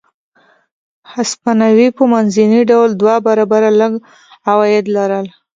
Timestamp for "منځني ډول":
2.13-2.89